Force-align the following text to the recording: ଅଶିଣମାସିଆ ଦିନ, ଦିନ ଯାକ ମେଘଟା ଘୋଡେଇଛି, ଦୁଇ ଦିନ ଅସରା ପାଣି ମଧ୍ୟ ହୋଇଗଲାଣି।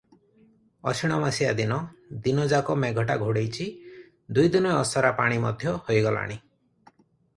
ଅଶିଣମାସିଆ 0.91 1.49
ଦିନ, 1.59 1.77
ଦିନ 2.27 2.47
ଯାକ 2.53 2.77
ମେଘଟା 2.85 3.19
ଘୋଡେଇଛି, 3.25 3.69
ଦୁଇ 4.39 4.53
ଦିନ 4.57 4.73
ଅସରା 4.79 5.13
ପାଣି 5.21 5.39
ମଧ୍ୟ 5.45 5.75
ହୋଇଗଲାଣି। 5.77 6.43